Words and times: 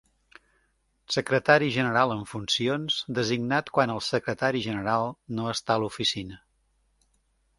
Secretari 1.15 1.67
general 1.75 2.13
en 2.15 2.23
funcions 2.31 2.97
designat 3.19 3.69
quan 3.77 3.93
el 3.97 4.03
secretari 4.07 4.61
general 4.69 5.05
no 5.41 5.45
està 5.55 5.75
a 5.77 5.83
l'oficina. 5.83 6.41